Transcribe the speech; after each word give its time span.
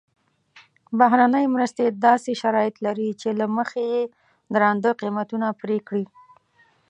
بهرنۍ 0.99 1.45
مرستې 1.55 1.85
داسې 2.05 2.31
شرایط 2.41 2.75
لري 2.85 3.09
چې 3.21 3.29
له 3.39 3.45
مخې 3.57 3.83
یې 3.93 4.01
درانده 4.53 4.91
قیمتونه 5.01 5.47
پرې 5.61 5.77
کړي. 5.87 6.05